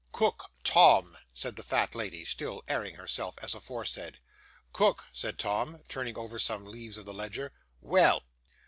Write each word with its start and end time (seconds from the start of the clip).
'Cook, 0.11 0.51
Tom,' 0.63 1.15
said 1.31 1.55
the 1.57 1.61
fat 1.61 1.93
lady, 1.93 2.25
still 2.25 2.63
airing 2.67 2.95
herself 2.95 3.35
as 3.43 3.53
aforesaid. 3.53 4.17
'Cook,' 4.73 5.05
said 5.11 5.37
Tom, 5.37 5.83
turning 5.87 6.17
over 6.17 6.39
some 6.39 6.65
leaves 6.65 6.97
of 6.97 7.05
the 7.05 7.13
ledger. 7.13 7.53
'Well! 7.81 8.23